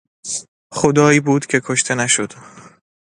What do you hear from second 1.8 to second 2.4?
نشد!